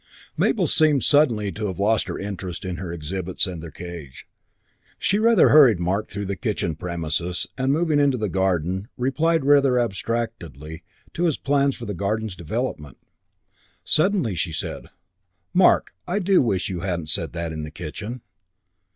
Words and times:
Mabel 0.35 0.65
seemed 0.65 1.03
suddenly 1.03 1.51
to 1.51 1.67
have 1.67 1.77
lost 1.77 2.07
her 2.07 2.17
interest 2.17 2.65
in 2.65 2.77
her 2.77 2.91
exhibits 2.91 3.45
and 3.45 3.61
their 3.61 3.69
cage. 3.69 4.25
She 4.97 5.19
rather 5.19 5.49
hurried 5.49 5.79
Mark 5.79 6.09
through 6.09 6.25
the 6.25 6.35
kitchen 6.35 6.73
premises 6.73 7.45
and, 7.55 7.71
moving 7.71 7.99
into 7.99 8.17
the 8.17 8.27
garden, 8.27 8.87
replied 8.97 9.45
rather 9.45 9.77
abstractedly 9.79 10.81
to 11.13 11.25
his 11.25 11.37
plans 11.37 11.75
for 11.75 11.85
the 11.85 11.93
garden's 11.93 12.35
development. 12.35 12.97
Suddenly 13.83 14.33
she 14.33 14.51
said, 14.53 14.87
"Mark, 15.53 15.93
I 16.07 16.17
do 16.17 16.41
wish 16.41 16.67
you 16.67 16.79
hadn't 16.79 17.09
said 17.09 17.33
that 17.33 17.51
in 17.51 17.61
the 17.61 17.69
kitchen." 17.69 18.23